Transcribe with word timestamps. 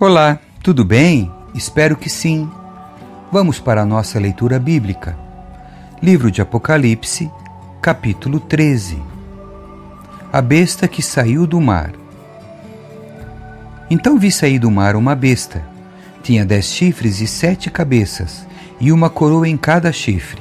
Olá, 0.00 0.38
tudo 0.62 0.84
bem? 0.84 1.28
Espero 1.52 1.96
que 1.96 2.08
sim. 2.08 2.48
Vamos 3.32 3.58
para 3.58 3.82
a 3.82 3.84
nossa 3.84 4.16
leitura 4.20 4.56
bíblica. 4.56 5.18
Livro 6.00 6.30
de 6.30 6.40
Apocalipse, 6.40 7.28
capítulo 7.82 8.38
13. 8.38 8.96
A 10.32 10.40
besta 10.40 10.86
que 10.86 11.02
saiu 11.02 11.48
do 11.48 11.60
mar. 11.60 11.90
Então 13.90 14.20
vi 14.20 14.30
sair 14.30 14.60
do 14.60 14.70
mar 14.70 14.94
uma 14.94 15.16
besta. 15.16 15.66
Tinha 16.22 16.46
dez 16.46 16.66
chifres 16.66 17.20
e 17.20 17.26
sete 17.26 17.68
cabeças, 17.68 18.46
e 18.78 18.92
uma 18.92 19.10
coroa 19.10 19.48
em 19.48 19.56
cada 19.56 19.90
chifre. 19.90 20.40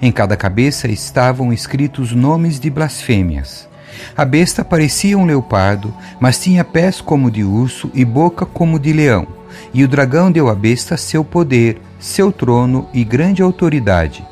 Em 0.00 0.12
cada 0.12 0.36
cabeça 0.36 0.86
estavam 0.86 1.52
escritos 1.52 2.12
nomes 2.12 2.60
de 2.60 2.70
blasfêmias. 2.70 3.68
A 4.16 4.24
besta 4.24 4.64
parecia 4.64 5.18
um 5.18 5.24
leopardo, 5.24 5.94
mas 6.20 6.38
tinha 6.38 6.64
pés 6.64 7.00
como 7.00 7.30
de 7.30 7.44
urso 7.44 7.90
e 7.94 8.04
boca 8.04 8.44
como 8.44 8.78
de 8.78 8.92
leão. 8.92 9.26
E 9.72 9.84
o 9.84 9.88
dragão 9.88 10.30
deu 10.30 10.48
à 10.48 10.54
besta 10.54 10.96
seu 10.96 11.24
poder, 11.24 11.80
seu 11.98 12.32
trono 12.32 12.88
e 12.92 13.04
grande 13.04 13.42
autoridade. 13.42 14.24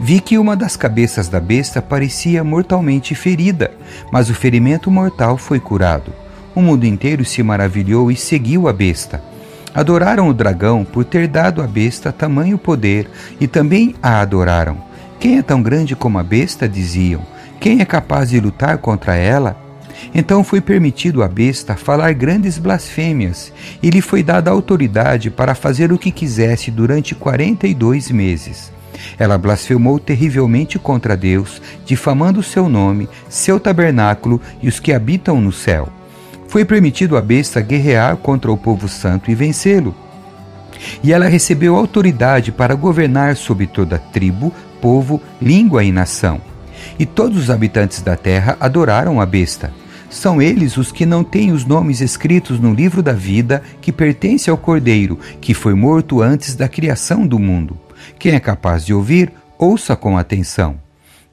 Vi 0.00 0.20
que 0.20 0.38
uma 0.38 0.56
das 0.56 0.76
cabeças 0.76 1.28
da 1.28 1.38
besta 1.38 1.80
parecia 1.80 2.42
mortalmente 2.42 3.14
ferida, 3.14 3.70
mas 4.10 4.30
o 4.30 4.34
ferimento 4.34 4.90
mortal 4.90 5.36
foi 5.36 5.60
curado. 5.60 6.12
O 6.54 6.60
mundo 6.60 6.84
inteiro 6.84 7.24
se 7.24 7.42
maravilhou 7.42 8.10
e 8.10 8.16
seguiu 8.16 8.68
a 8.68 8.72
besta. 8.72 9.22
Adoraram 9.74 10.28
o 10.28 10.34
dragão 10.34 10.84
por 10.84 11.04
ter 11.04 11.26
dado 11.26 11.62
à 11.62 11.66
besta 11.66 12.12
tamanho 12.12 12.58
poder 12.58 13.08
e 13.40 13.46
também 13.46 13.94
a 14.02 14.20
adoraram. 14.20 14.76
Quem 15.18 15.38
é 15.38 15.42
tão 15.42 15.62
grande 15.62 15.94
como 15.94 16.18
a 16.18 16.22
besta? 16.22 16.68
diziam. 16.68 17.22
Quem 17.62 17.80
é 17.80 17.84
capaz 17.84 18.30
de 18.30 18.40
lutar 18.40 18.78
contra 18.78 19.14
ela? 19.14 19.56
Então 20.12 20.42
foi 20.42 20.60
permitido 20.60 21.22
à 21.22 21.28
besta 21.28 21.76
falar 21.76 22.12
grandes 22.12 22.58
blasfêmias, 22.58 23.52
e 23.80 23.88
lhe 23.88 24.00
foi 24.00 24.20
dada 24.20 24.50
autoridade 24.50 25.30
para 25.30 25.54
fazer 25.54 25.92
o 25.92 25.98
que 25.98 26.10
quisesse 26.10 26.72
durante 26.72 27.14
quarenta 27.14 27.68
e 27.68 27.72
dois 27.72 28.10
meses. 28.10 28.72
Ela 29.16 29.38
blasfemou 29.38 30.00
terrivelmente 30.00 30.76
contra 30.76 31.16
Deus, 31.16 31.62
difamando 31.86 32.42
seu 32.42 32.68
nome, 32.68 33.08
seu 33.28 33.60
tabernáculo 33.60 34.40
e 34.60 34.66
os 34.66 34.80
que 34.80 34.92
habitam 34.92 35.40
no 35.40 35.52
céu. 35.52 35.88
Foi 36.48 36.64
permitido 36.64 37.16
à 37.16 37.20
besta 37.20 37.60
guerrear 37.60 38.16
contra 38.16 38.50
o 38.50 38.56
povo 38.56 38.88
santo 38.88 39.30
e 39.30 39.36
vencê-lo. 39.36 39.94
E 41.00 41.12
ela 41.12 41.28
recebeu 41.28 41.76
autoridade 41.76 42.50
para 42.50 42.74
governar 42.74 43.36
sobre 43.36 43.68
toda 43.68 44.00
tribo, 44.00 44.52
povo, 44.80 45.22
língua 45.40 45.84
e 45.84 45.92
nação 45.92 46.40
e 46.98 47.06
todos 47.06 47.38
os 47.38 47.50
habitantes 47.50 48.02
da 48.02 48.16
terra 48.16 48.56
adoraram 48.60 49.20
a 49.20 49.26
besta. 49.26 49.72
São 50.12 50.42
eles 50.42 50.76
os 50.76 50.92
que 50.92 51.06
não 51.06 51.24
têm 51.24 51.52
os 51.52 51.64
nomes 51.64 52.02
escritos 52.02 52.60
no 52.60 52.74
livro 52.74 53.02
da 53.02 53.14
vida 53.14 53.62
que 53.80 53.90
pertence 53.90 54.50
ao 54.50 54.58
Cordeiro, 54.58 55.18
que 55.40 55.54
foi 55.54 55.72
morto 55.72 56.20
antes 56.20 56.54
da 56.54 56.68
criação 56.68 57.26
do 57.26 57.38
mundo. 57.38 57.78
Quem 58.18 58.34
é 58.34 58.40
capaz 58.40 58.84
de 58.84 58.92
ouvir, 58.92 59.32
ouça 59.58 59.96
com 59.96 60.18
atenção. 60.18 60.78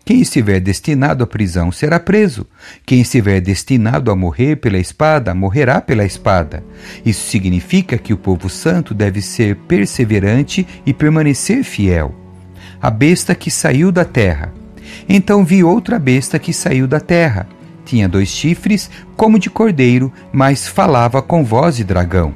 Quem 0.06 0.22
estiver 0.22 0.62
destinado 0.62 1.24
à 1.24 1.28
prisão 1.28 1.72
será 1.72 2.00
preso. 2.00 2.48
Quem 2.86 3.02
estiver 3.02 3.42
destinado 3.42 4.10
a 4.10 4.16
morrer 4.16 4.56
pela 4.56 4.80
espada, 4.80 5.36
morrerá 5.36 5.82
pela 5.82 6.06
espada. 6.06 6.64
Isso 7.06 7.30
significa 7.30 7.98
que 7.98 8.14
o 8.14 8.18
povo 8.18 8.50
santo 8.50 8.94
deve 8.94 9.22
ser 9.22 9.56
perseverante 9.68 10.66
e 10.86 10.94
permanecer 10.94 11.64
fiel. 11.64 12.16
A 12.82 12.90
besta 12.90 13.36
que 13.36 13.52
saiu 13.52 13.92
da 13.92 14.06
terra 14.06 14.54
então 15.08 15.44
vi 15.44 15.64
outra 15.64 16.00
besta 16.00 16.40
que 16.40 16.54
saiu 16.54 16.88
da 16.88 17.00
terra. 17.00 17.48
Tinha 17.86 18.08
dois 18.08 18.30
chifres, 18.30 18.90
como 19.16 19.40
de 19.40 19.50
cordeiro, 19.50 20.12
mas 20.32 20.68
falava 20.68 21.22
com 21.22 21.44
voz 21.44 21.76
de 21.78 21.84
dragão. 21.84 22.34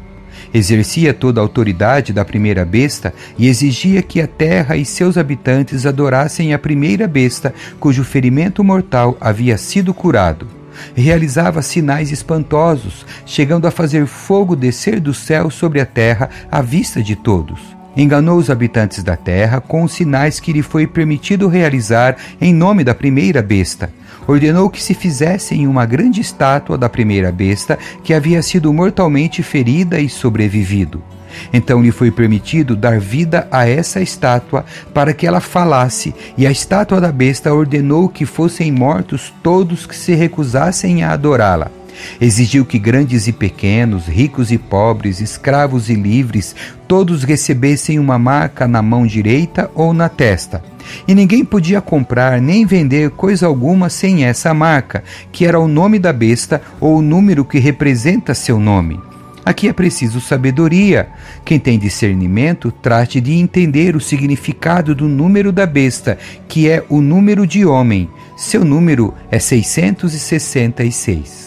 Exercia 0.53 1.13
toda 1.13 1.39
a 1.39 1.43
autoridade 1.43 2.13
da 2.13 2.23
primeira 2.25 2.65
besta 2.65 3.13
e 3.37 3.47
exigia 3.47 4.01
que 4.01 4.21
a 4.21 4.27
terra 4.27 4.75
e 4.75 4.85
seus 4.85 5.17
habitantes 5.17 5.85
adorassem 5.85 6.53
a 6.53 6.59
primeira 6.59 7.07
besta, 7.07 7.53
cujo 7.79 8.03
ferimento 8.03 8.63
mortal 8.63 9.17
havia 9.19 9.57
sido 9.57 9.93
curado. 9.93 10.47
Realizava 10.95 11.61
sinais 11.61 12.11
espantosos, 12.11 13.05
chegando 13.25 13.67
a 13.67 13.71
fazer 13.71 14.07
fogo 14.07 14.55
descer 14.55 14.99
do 14.99 15.13
céu 15.13 15.49
sobre 15.49 15.79
a 15.79 15.85
terra 15.85 16.29
à 16.51 16.61
vista 16.61 17.01
de 17.01 17.15
todos 17.15 17.72
enganou 17.95 18.37
os 18.37 18.49
habitantes 18.49 19.03
da 19.03 19.15
terra 19.15 19.61
com 19.61 19.83
os 19.83 19.93
sinais 19.93 20.39
que 20.39 20.53
lhe 20.53 20.61
foi 20.61 20.87
permitido 20.87 21.47
realizar 21.47 22.15
em 22.39 22.53
nome 22.53 22.83
da 22.83 22.95
primeira 22.95 23.41
besta. 23.41 23.91
Ordenou 24.27 24.69
que 24.69 24.81
se 24.81 24.93
fizessem 24.93 25.67
uma 25.67 25.85
grande 25.85 26.21
estátua 26.21 26.77
da 26.77 26.87
primeira 26.87 27.31
besta 27.31 27.77
que 28.03 28.13
havia 28.13 28.41
sido 28.41 28.71
mortalmente 28.73 29.43
ferida 29.43 29.99
e 29.99 30.07
sobrevivido. 30.09 31.03
Então 31.51 31.81
lhe 31.81 31.91
foi 31.91 32.11
permitido 32.11 32.75
dar 32.75 32.99
vida 32.99 33.47
a 33.51 33.67
essa 33.67 34.01
estátua 34.01 34.65
para 34.93 35.13
que 35.13 35.25
ela 35.25 35.39
falasse, 35.39 36.13
e 36.37 36.45
a 36.45 36.51
estátua 36.51 37.01
da 37.01 37.11
besta 37.11 37.53
ordenou 37.53 38.07
que 38.07 38.25
fossem 38.25 38.71
mortos 38.71 39.33
todos 39.41 39.85
que 39.85 39.95
se 39.95 40.13
recusassem 40.13 41.03
a 41.03 41.11
adorá-la. 41.11 41.71
Exigiu 42.19 42.65
que 42.65 42.79
grandes 42.79 43.27
e 43.27 43.31
pequenos, 43.31 44.07
ricos 44.07 44.51
e 44.51 44.57
pobres, 44.57 45.19
escravos 45.19 45.89
e 45.89 45.95
livres, 45.95 46.55
todos 46.87 47.23
recebessem 47.23 47.99
uma 47.99 48.19
marca 48.19 48.67
na 48.67 48.81
mão 48.81 49.05
direita 49.05 49.69
ou 49.73 49.93
na 49.93 50.09
testa. 50.09 50.63
E 51.07 51.15
ninguém 51.15 51.45
podia 51.45 51.81
comprar 51.81 52.41
nem 52.41 52.65
vender 52.65 53.11
coisa 53.11 53.47
alguma 53.47 53.89
sem 53.89 54.25
essa 54.25 54.53
marca, 54.53 55.03
que 55.31 55.45
era 55.45 55.57
o 55.59 55.67
nome 55.67 55.99
da 55.99 56.13
besta 56.13 56.61
ou 56.79 56.97
o 56.97 57.01
número 57.01 57.45
que 57.45 57.59
representa 57.59 58.33
seu 58.33 58.59
nome. 58.59 58.99
Aqui 59.45 59.67
é 59.67 59.73
preciso 59.73 60.21
sabedoria. 60.21 61.09
Quem 61.43 61.59
tem 61.59 61.77
discernimento, 61.77 62.71
trate 62.71 63.19
de 63.19 63.33
entender 63.33 63.93
o 63.95 63.99
significado 63.99 64.95
do 64.95 65.09
número 65.09 65.51
da 65.51 65.65
besta, 65.65 66.17
que 66.47 66.69
é 66.69 66.81
o 66.87 67.01
número 67.01 67.45
de 67.45 67.65
homem. 67.65 68.09
Seu 68.37 68.63
número 68.63 69.13
é 69.29 69.39
666 69.39 71.42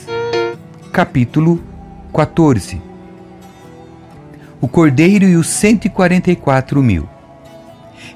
capítulo 0.96 1.62
14 2.10 2.80
O 4.62 4.66
cordeiro 4.66 5.26
e 5.26 5.36
os 5.36 5.46
144 5.46 6.82
mil. 6.82 7.06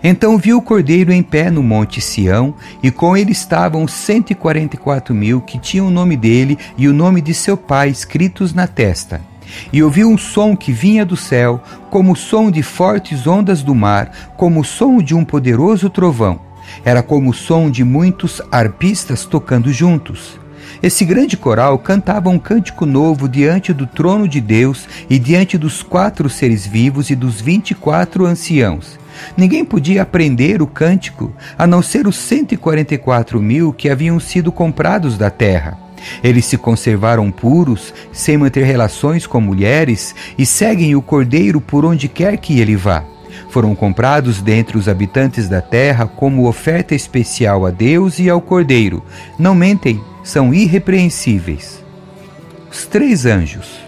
Então 0.02 0.38
viu 0.38 0.56
o 0.56 0.62
cordeiro 0.62 1.12
em 1.12 1.22
pé 1.22 1.50
no 1.50 1.62
monte 1.62 2.00
Sião, 2.00 2.54
e 2.82 2.90
com 2.90 3.14
ele 3.14 3.32
estavam 3.32 3.86
144 3.86 5.14
mil 5.14 5.42
que 5.42 5.58
tinham 5.58 5.88
o 5.88 5.90
nome 5.90 6.16
dele 6.16 6.56
e 6.78 6.88
o 6.88 6.94
nome 6.94 7.20
de 7.20 7.34
seu 7.34 7.54
pai 7.54 7.90
escritos 7.90 8.54
na 8.54 8.66
testa. 8.66 9.20
E 9.70 9.82
ouviu 9.82 10.08
um 10.08 10.16
som 10.16 10.56
que 10.56 10.72
vinha 10.72 11.04
do 11.04 11.19
céu, 11.19 11.62
como 11.90 12.12
o 12.12 12.16
som 12.16 12.50
de 12.50 12.62
fortes 12.62 13.26
ondas 13.26 13.62
do 13.62 13.74
mar, 13.74 14.32
como 14.38 14.60
o 14.60 14.64
som 14.64 15.02
de 15.02 15.14
um 15.14 15.22
poderoso 15.22 15.90
trovão. 15.90 16.40
Era 16.82 17.02
como 17.02 17.28
o 17.28 17.34
som 17.34 17.70
de 17.70 17.84
muitos 17.84 18.40
arpistas 18.50 19.26
tocando 19.26 19.70
juntos. 19.70 20.40
Esse 20.82 21.04
grande 21.04 21.36
coral 21.36 21.78
cantava 21.78 22.30
um 22.30 22.38
cântico 22.38 22.86
novo 22.86 23.28
diante 23.28 23.70
do 23.72 23.86
trono 23.86 24.26
de 24.26 24.41
Deus 24.41 24.88
e 25.10 25.18
diante 25.18 25.58
dos 25.58 25.82
quatro 25.82 26.30
seres 26.30 26.66
vivos 26.66 27.10
e 27.10 27.14
dos 27.14 27.38
vinte 27.38 27.72
e 27.72 27.74
quatro 27.74 28.24
anciãos. 28.24 28.98
Ninguém 29.36 29.62
podia 29.62 30.00
aprender 30.00 30.62
o 30.62 30.66
cântico, 30.66 31.34
a 31.58 31.66
não 31.66 31.82
ser 31.82 32.06
os 32.06 32.16
144 32.16 33.40
mil 33.40 33.74
que 33.74 33.90
haviam 33.90 34.19
sido 34.19 34.50
comprados 34.50 35.19
da 35.19 35.28
terra. 35.28 35.78
Eles 36.24 36.46
se 36.46 36.56
conservaram 36.56 37.30
puros, 37.30 37.92
sem 38.10 38.38
manter 38.38 38.64
relações 38.64 39.26
com 39.26 39.38
mulheres, 39.38 40.14
e 40.38 40.46
seguem 40.46 40.96
o 40.96 41.02
Cordeiro 41.02 41.60
por 41.60 41.84
onde 41.84 42.08
quer 42.08 42.38
que 42.38 42.58
ele 42.58 42.74
vá. 42.74 43.04
Foram 43.50 43.74
comprados 43.74 44.40
dentre 44.40 44.78
os 44.78 44.88
habitantes 44.88 45.46
da 45.46 45.60
terra 45.60 46.06
como 46.06 46.49
oferta 46.49 46.94
especial 46.94 47.66
a 47.66 47.70
Deus 47.70 48.19
e 48.19 48.31
ao 48.31 48.40
Cordeiro. 48.40 49.05
Não 49.38 49.55
mentem, 49.55 50.00
são 50.31 50.55
irrepreensíveis. 50.55 51.85
Os 52.71 52.87
três 52.87 53.27
anjos. 53.27 53.81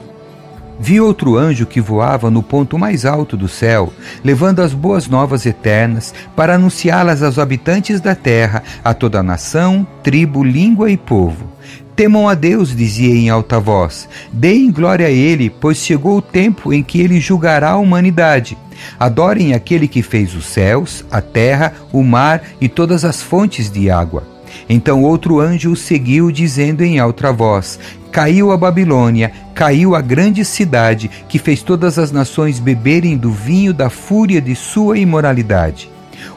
Vi 0.80 1.00
outro 1.00 1.36
anjo 1.36 1.64
que 1.64 1.80
voava 1.80 2.28
no 2.28 2.42
ponto 2.42 2.76
mais 2.76 3.04
alto 3.04 3.36
do 3.36 3.46
céu, 3.46 3.92
levando 4.24 4.60
as 4.60 4.74
boas 4.74 5.06
novas 5.06 5.46
eternas 5.46 6.12
para 6.34 6.56
anunciá-las 6.56 7.22
aos 7.22 7.38
habitantes 7.38 8.00
da 8.00 8.16
terra, 8.16 8.64
a 8.82 8.92
toda 8.92 9.22
nação, 9.22 9.86
tribo, 10.02 10.42
língua 10.42 10.90
e 10.90 10.96
povo. 10.96 11.46
Temam 11.94 12.28
a 12.28 12.34
Deus, 12.34 12.74
dizia 12.74 13.14
em 13.14 13.30
alta 13.30 13.60
voz. 13.60 14.08
Deem 14.32 14.72
glória 14.72 15.06
a 15.06 15.10
Ele, 15.10 15.48
pois 15.48 15.76
chegou 15.76 16.16
o 16.16 16.22
tempo 16.22 16.72
em 16.72 16.82
que 16.82 17.00
Ele 17.00 17.20
julgará 17.20 17.70
a 17.70 17.78
humanidade. 17.78 18.58
Adorem 18.98 19.54
aquele 19.54 19.86
que 19.86 20.02
fez 20.02 20.34
os 20.34 20.46
céus, 20.46 21.04
a 21.08 21.20
terra, 21.20 21.74
o 21.92 22.02
mar 22.02 22.42
e 22.60 22.68
todas 22.68 23.04
as 23.04 23.22
fontes 23.22 23.70
de 23.70 23.88
água. 23.88 24.31
Então 24.68 25.02
outro 25.02 25.40
anjo 25.40 25.72
o 25.72 25.76
seguiu, 25.76 26.30
dizendo 26.30 26.82
em 26.82 26.98
alta 26.98 27.32
voz: 27.32 27.78
Caiu 28.10 28.52
a 28.52 28.56
Babilônia, 28.56 29.32
caiu 29.54 29.94
a 29.94 30.00
grande 30.00 30.44
cidade, 30.44 31.10
que 31.28 31.38
fez 31.38 31.62
todas 31.62 31.98
as 31.98 32.12
nações 32.12 32.58
beberem 32.58 33.16
do 33.16 33.30
vinho 33.30 33.72
da 33.72 33.88
fúria 33.88 34.40
de 34.40 34.54
sua 34.54 34.98
imoralidade. 34.98 35.90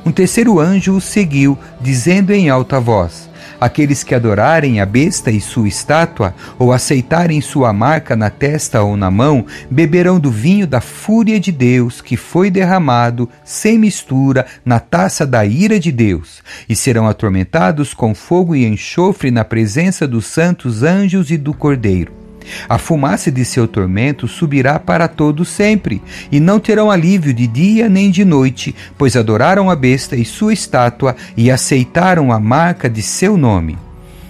Um 0.05 0.11
terceiro 0.11 0.59
anjo 0.59 0.95
o 0.95 1.01
seguiu, 1.01 1.57
dizendo 1.81 2.31
em 2.31 2.49
alta 2.49 2.79
voz: 2.79 3.29
Aqueles 3.59 4.03
que 4.03 4.13
adorarem 4.13 4.81
a 4.81 4.85
besta 4.85 5.31
e 5.31 5.39
sua 5.39 5.67
estátua, 5.67 6.35
ou 6.59 6.73
aceitarem 6.73 7.39
sua 7.41 7.71
marca 7.71 8.15
na 8.15 8.29
testa 8.29 8.81
ou 8.81 8.97
na 8.97 9.09
mão, 9.09 9.45
beberão 9.69 10.19
do 10.19 10.29
vinho 10.29 10.67
da 10.67 10.81
fúria 10.81 11.39
de 11.39 11.51
Deus, 11.51 12.01
que 12.01 12.17
foi 12.17 12.49
derramado, 12.49 13.29
sem 13.43 13.77
mistura, 13.77 14.45
na 14.63 14.79
taça 14.79 15.25
da 15.25 15.45
ira 15.45 15.79
de 15.79 15.91
Deus, 15.91 16.43
e 16.67 16.75
serão 16.75 17.07
atormentados 17.07 17.93
com 17.93 18.13
fogo 18.13 18.55
e 18.55 18.65
enxofre 18.65 19.31
na 19.31 19.45
presença 19.45 20.07
dos 20.07 20.25
santos 20.25 20.83
anjos 20.83 21.31
e 21.31 21.37
do 21.37 21.53
Cordeiro. 21.53 22.24
A 22.67 22.77
fumaça 22.77 23.31
de 23.31 23.43
seu 23.45 23.67
tormento 23.67 24.27
subirá 24.27 24.79
para 24.79 25.07
todo 25.07 25.45
sempre, 25.45 26.01
e 26.31 26.39
não 26.39 26.59
terão 26.59 26.89
alívio 26.91 27.33
de 27.33 27.47
dia 27.47 27.89
nem 27.89 28.09
de 28.09 28.25
noite, 28.25 28.75
pois 28.97 29.15
adoraram 29.15 29.69
a 29.69 29.75
besta 29.75 30.15
e 30.15 30.25
sua 30.25 30.53
estátua 30.53 31.15
e 31.35 31.51
aceitaram 31.51 32.31
a 32.31 32.39
marca 32.39 32.89
de 32.89 33.01
seu 33.01 33.37
nome. 33.37 33.77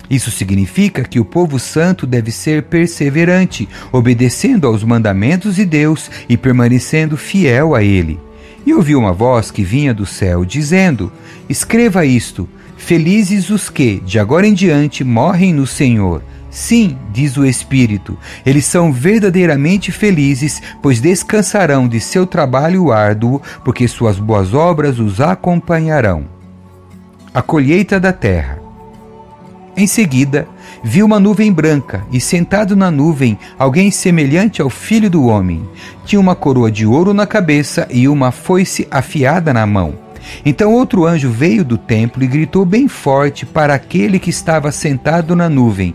Isso 0.09 0.29
significa 0.29 1.03
que 1.03 1.19
o 1.19 1.25
povo 1.25 1.57
santo 1.59 2.05
deve 2.05 2.31
ser 2.31 2.63
perseverante, 2.63 3.67
obedecendo 3.91 4.67
aos 4.67 4.83
mandamentos 4.83 5.55
de 5.55 5.65
Deus 5.65 6.11
e 6.29 6.37
permanecendo 6.37 7.17
fiel 7.17 7.73
a 7.73 7.83
Ele. 7.83 8.19
E 8.65 8.73
ouviu 8.73 8.99
uma 8.99 9.13
voz 9.13 9.51
que 9.51 9.63
vinha 9.63 9.93
do 9.93 10.05
céu, 10.05 10.45
dizendo: 10.45 11.11
Escreva 11.49 12.05
isto: 12.05 12.47
Felizes 12.77 13.49
os 13.49 13.69
que, 13.69 13.99
de 13.99 14.19
agora 14.19 14.47
em 14.47 14.53
diante, 14.53 15.03
morrem 15.03 15.53
no 15.53 15.65
Senhor. 15.65 16.21
Sim, 16.55 16.97
diz 17.11 17.35
o 17.35 17.45
Espírito, 17.45 18.17
eles 18.45 18.63
são 18.63 18.89
verdadeiramente 18.89 19.91
felizes, 19.91 20.61
pois 20.81 21.01
descansarão 21.01 21.85
de 21.85 21.99
seu 21.99 22.25
trabalho 22.25 22.93
árduo, 22.93 23.41
porque 23.61 23.89
suas 23.89 24.17
boas 24.17 24.53
obras 24.53 24.97
os 24.97 25.19
acompanharão. 25.19 26.23
A 27.33 27.41
colheita 27.41 27.99
da 27.99 28.13
terra. 28.13 28.57
Em 29.75 29.85
seguida, 29.85 30.47
vi 30.81 31.03
uma 31.03 31.19
nuvem 31.19 31.51
branca, 31.51 32.05
e 32.09 32.21
sentado 32.21 32.73
na 32.73 32.89
nuvem, 32.89 33.37
alguém 33.59 33.91
semelhante 33.91 34.61
ao 34.61 34.69
filho 34.69 35.09
do 35.09 35.25
homem. 35.25 35.67
Tinha 36.05 36.21
uma 36.21 36.35
coroa 36.35 36.71
de 36.71 36.85
ouro 36.85 37.13
na 37.13 37.27
cabeça 37.27 37.85
e 37.91 38.07
uma 38.07 38.31
foice 38.31 38.87
afiada 38.89 39.53
na 39.53 39.65
mão. 39.65 40.05
Então 40.45 40.73
outro 40.73 41.05
anjo 41.05 41.29
veio 41.29 41.65
do 41.65 41.77
templo 41.77 42.23
e 42.23 42.27
gritou 42.27 42.65
bem 42.65 42.87
forte 42.87 43.45
para 43.45 43.73
aquele 43.73 44.19
que 44.19 44.29
estava 44.29 44.71
sentado 44.71 45.35
na 45.35 45.49
nuvem: 45.49 45.93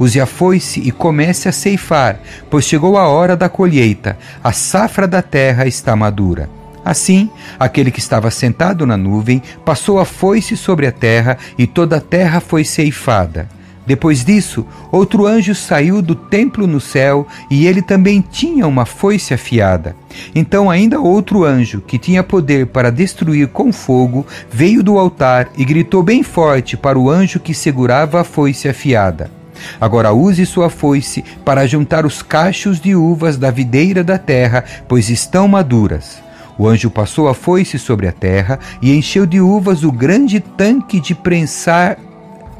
Use 0.00 0.18
a 0.18 0.24
foice 0.24 0.80
e 0.80 0.90
comece 0.90 1.46
a 1.46 1.52
ceifar, 1.52 2.18
pois 2.48 2.64
chegou 2.64 2.96
a 2.96 3.06
hora 3.06 3.36
da 3.36 3.50
colheita, 3.50 4.16
a 4.42 4.50
safra 4.50 5.06
da 5.06 5.20
terra 5.20 5.66
está 5.66 5.94
madura. 5.94 6.48
Assim, 6.82 7.28
aquele 7.58 7.90
que 7.90 7.98
estava 7.98 8.30
sentado 8.30 8.86
na 8.86 8.96
nuvem 8.96 9.42
passou 9.62 10.00
a 10.00 10.06
foice 10.06 10.56
sobre 10.56 10.86
a 10.86 10.92
terra 10.92 11.36
e 11.58 11.66
toda 11.66 11.98
a 11.98 12.00
terra 12.00 12.40
foi 12.40 12.64
ceifada. 12.64 13.46
Depois 13.86 14.24
disso, 14.24 14.66
outro 14.90 15.26
anjo 15.26 15.54
saiu 15.54 16.00
do 16.00 16.14
templo 16.14 16.66
no 16.66 16.80
céu 16.80 17.26
e 17.50 17.66
ele 17.66 17.82
também 17.82 18.22
tinha 18.22 18.66
uma 18.66 18.86
foice 18.86 19.34
afiada. 19.34 19.94
Então, 20.34 20.70
ainda 20.70 20.98
outro 21.00 21.44
anjo, 21.44 21.82
que 21.82 21.98
tinha 21.98 22.22
poder 22.22 22.68
para 22.68 22.90
destruir 22.90 23.48
com 23.48 23.70
fogo, 23.70 24.26
veio 24.50 24.82
do 24.82 24.98
altar 24.98 25.48
e 25.58 25.64
gritou 25.64 26.02
bem 26.02 26.22
forte 26.22 26.76
para 26.76 26.98
o 26.98 27.10
anjo 27.10 27.40
que 27.40 27.52
segurava 27.52 28.20
a 28.20 28.24
foice 28.24 28.68
afiada. 28.68 29.39
Agora 29.80 30.12
use 30.12 30.44
sua 30.46 30.70
foice 30.70 31.24
para 31.44 31.66
juntar 31.66 32.06
os 32.06 32.22
cachos 32.22 32.80
de 32.80 32.94
uvas 32.94 33.36
da 33.36 33.50
videira 33.50 34.02
da 34.02 34.18
terra, 34.18 34.64
pois 34.88 35.10
estão 35.10 35.48
maduras. 35.48 36.22
O 36.58 36.68
anjo 36.68 36.90
passou 36.90 37.28
a 37.28 37.34
foice 37.34 37.78
sobre 37.78 38.06
a 38.06 38.12
terra 38.12 38.58
e 38.82 38.94
encheu 38.94 39.24
de 39.24 39.40
uvas 39.40 39.82
o 39.82 39.90
grande 39.90 40.40
tanque 40.40 41.00
de 41.00 41.14
prensar 41.14 41.96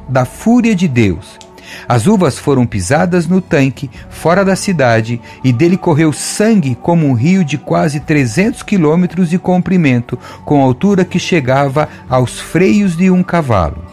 da 0.09 0.25
fúria 0.25 0.75
de 0.75 0.89
Deus. 0.89 1.39
As 1.89 2.07
uvas 2.07 2.39
foram 2.39 2.67
pisadas 2.67 3.27
no 3.27 3.41
tanque, 3.41 3.91
fora 4.09 4.45
da 4.45 4.57
cidade, 4.57 5.21
e 5.45 5.53
dele 5.53 5.77
correu 5.77 6.13
sangue 6.13 6.75
como 6.75 7.07
um 7.07 7.13
rio 7.13 7.45
de 7.45 7.59
quase 7.59 8.01
300 8.01 8.63
quilômetros 8.63 9.31
de 9.31 9.39
comprimento, 9.39 10.19
com 10.45 10.63
altura 10.63 11.05
que 11.05 11.19
chegava 11.19 11.89
aos 12.09 12.41
freios 12.41 12.97
de 12.97 13.11
um 13.11 13.23
cavalo. 13.23 13.85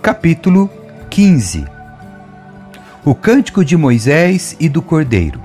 Capítulo 0.00 0.68
15 1.12 1.66
O 3.04 3.14
cântico 3.14 3.62
de 3.62 3.76
Moisés 3.76 4.56
e 4.58 4.66
do 4.66 4.80
Cordeiro. 4.80 5.42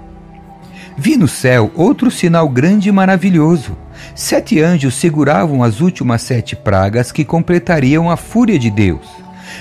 Vi 0.97 1.17
no 1.17 1.27
céu 1.27 1.69
outro 1.75 2.09
sinal 2.09 2.47
grande 2.47 2.87
e 2.87 2.91
maravilhoso. 2.93 3.77
Sete 4.15 4.61
anjos 4.61 4.95
seguravam 4.95 5.61
as 5.61 5.81
últimas 5.81 6.21
sete 6.21 6.55
pragas 6.55 7.11
que 7.11 7.25
completariam 7.25 8.09
a 8.09 8.15
fúria 8.15 8.57
de 8.57 8.71
Deus. 8.71 9.05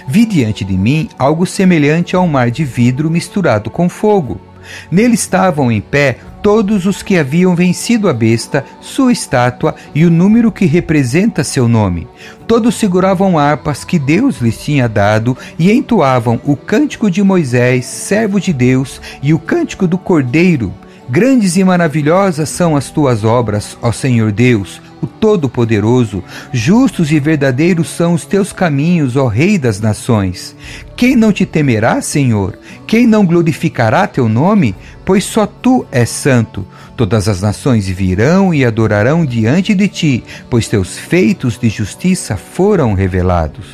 Vi 0.07 0.25
diante 0.25 0.65
de 0.65 0.79
mim 0.79 1.09
algo 1.19 1.45
semelhante 1.45 2.15
a 2.15 2.21
um 2.21 2.29
mar 2.29 2.53
de 2.53 2.65
vidro 2.65 3.11
misturado 3.11 3.69
com 3.69 3.89
fogo. 3.89 4.41
Nele 4.89 5.15
estavam 5.15 5.73
em 5.73 5.81
pé 5.81 6.19
todos 6.47 6.87
os 6.87 7.03
que 7.03 7.19
haviam 7.19 7.57
vencido 7.57 8.09
a 8.09 8.13
besta, 8.13 8.65
sua 8.81 9.11
estátua 9.11 9.75
e 9.93 10.05
o 10.05 10.11
número 10.13 10.53
que 10.53 10.65
representa 10.65 11.43
seu 11.43 11.67
nome. 11.67 12.07
Todos 12.47 12.77
seguravam 12.77 13.37
harpas 13.37 13.83
que 13.83 13.99
Deus 13.99 14.41
lhes 14.41 14.57
tinha 14.57 14.89
dado 14.89 15.37
e 15.59 15.73
entoavam 15.73 16.41
o 16.45 16.55
cântico 16.55 17.11
de 17.11 17.21
Moisés, 17.21 17.85
servo 17.87 18.41
de 18.41 18.53
Deus, 18.53 19.01
e 19.21 19.35
o 19.35 19.41
cântico 19.41 19.89
do 19.89 19.99
Cordeiro. 19.99 20.73
Grandes 21.09 21.57
e 21.57 21.65
maravilhosas 21.65 22.49
são 22.49 22.77
as 22.77 22.91
tuas 22.91 23.25
obras, 23.25 23.77
ó 23.83 23.91
Senhor 23.91 24.31
Deus, 24.31 24.81
o 25.01 25.07
Todo-Poderoso. 25.07 26.23
Justos 26.53 27.11
e 27.11 27.21
verdadeiros 27.21 27.89
são 27.89 28.15
os 28.15 28.25
teus 28.25 28.53
caminhos, 28.53 29.17
ó 29.17 29.27
Rei 29.27 29.59
das 29.59 29.81
Nações. 29.81 30.57
Quem 30.97 31.15
não 31.15 31.33
te 31.33 31.45
temerá, 31.45 32.01
Senhor? 32.01 32.59
Quem 32.87 33.07
não 33.07 33.27
glorificará 33.27 34.07
teu 34.07 34.29
nome? 34.29 34.75
Pois 35.05 35.25
só 35.25 35.47
tu 35.47 35.87
és 35.93 36.09
santo. 36.09 36.67
Todas 36.97 37.29
as 37.29 37.43
nações 37.43 37.87
virão 37.87 38.55
e 38.55 38.65
adorarão 38.65 39.25
diante 39.25 39.75
de 39.75 39.87
ti, 39.87 40.25
pois 40.49 40.67
teus 40.67 40.99
feitos 40.99 41.59
de 41.59 41.69
justiça 41.69 42.37
foram 42.37 42.95
revelados. 42.95 43.67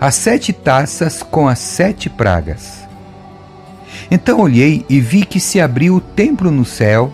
As 0.00 0.14
sete 0.14 0.52
taças 0.52 1.22
com 1.22 1.48
as 1.48 1.58
sete 1.58 2.08
pragas. 2.08 2.80
Então 4.10 4.40
olhei 4.40 4.84
e 4.88 5.00
vi 5.00 5.26
que 5.26 5.40
se 5.40 5.60
abriu 5.60 5.96
o 5.96 6.00
templo 6.00 6.50
no 6.50 6.64
céu, 6.64 7.12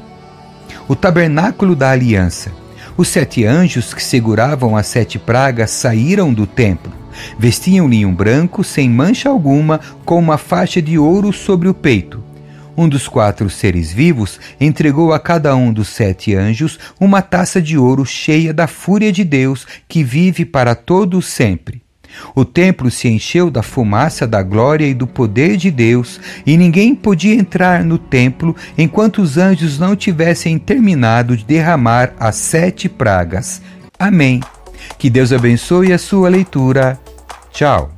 o 0.86 0.94
tabernáculo 0.94 1.74
da 1.74 1.90
aliança 1.90 2.52
os 2.96 3.08
sete 3.08 3.44
anjos 3.44 3.92
que 3.92 4.02
seguravam 4.02 4.76
as 4.76 4.86
sete 4.86 5.18
pragas 5.18 5.70
saíram 5.70 6.32
do 6.32 6.46
templo. 6.46 6.92
Vestiam 7.38 7.88
linho 7.88 8.10
branco, 8.12 8.62
sem 8.62 8.88
mancha 8.88 9.28
alguma, 9.28 9.80
com 10.04 10.18
uma 10.18 10.38
faixa 10.38 10.80
de 10.80 10.98
ouro 10.98 11.32
sobre 11.32 11.68
o 11.68 11.74
peito. 11.74 12.22
Um 12.76 12.88
dos 12.88 13.08
quatro 13.08 13.48
seres 13.48 13.90
vivos 13.90 14.38
entregou 14.60 15.12
a 15.12 15.18
cada 15.18 15.56
um 15.56 15.72
dos 15.72 15.88
sete 15.88 16.34
anjos 16.34 16.78
uma 17.00 17.22
taça 17.22 17.60
de 17.60 17.78
ouro 17.78 18.04
cheia 18.04 18.52
da 18.52 18.66
fúria 18.66 19.10
de 19.10 19.24
Deus 19.24 19.66
que 19.88 20.04
vive 20.04 20.44
para 20.44 20.74
todo 20.74 21.22
sempre. 21.22 21.85
O 22.34 22.44
templo 22.44 22.90
se 22.90 23.08
encheu 23.08 23.50
da 23.50 23.62
fumaça 23.62 24.26
da 24.26 24.42
glória 24.42 24.86
e 24.86 24.94
do 24.94 25.06
poder 25.06 25.56
de 25.56 25.70
Deus, 25.70 26.20
e 26.46 26.56
ninguém 26.56 26.94
podia 26.94 27.34
entrar 27.34 27.84
no 27.84 27.98
templo 27.98 28.54
enquanto 28.76 29.22
os 29.22 29.38
anjos 29.38 29.78
não 29.78 29.96
tivessem 29.96 30.58
terminado 30.58 31.36
de 31.36 31.44
derramar 31.44 32.12
as 32.18 32.36
sete 32.36 32.88
pragas. 32.88 33.62
Amém. 33.98 34.40
Que 34.98 35.10
Deus 35.10 35.32
abençoe 35.32 35.92
a 35.92 35.98
sua 35.98 36.28
leitura. 36.28 36.98
Tchau. 37.52 37.95